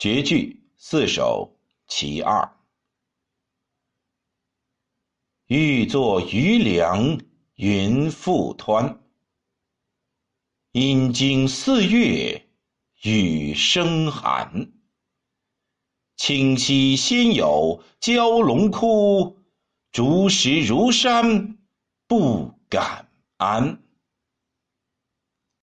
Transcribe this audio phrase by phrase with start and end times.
[0.00, 2.56] 绝句四首其二。
[5.46, 7.20] 欲作渔梁
[7.56, 8.96] 云复湍，
[10.72, 12.48] 阴经四月
[13.02, 14.72] 雨声寒。
[16.16, 19.38] 清溪先有蛟龙窟，
[19.92, 21.58] 竹石如山
[22.06, 23.06] 不敢
[23.36, 23.82] 安。